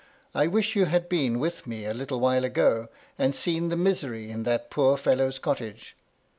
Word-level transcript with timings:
I 0.33 0.47
wish 0.47 0.75
you 0.75 0.85
had 0.85 1.09
been 1.09 1.37
with 1.37 1.67
me 1.67 1.85
a 1.85 1.93
little 1.93 2.19
while 2.19 2.43
ago, 2.43 2.87
and 3.19 3.35
seen 3.35 3.69
the 3.69 3.77
misery 3.77 4.31
in 4.31 4.41
that 4.45 4.71
poor 4.71 4.97
fellow's 4.97 5.37
cottage." 5.37 5.95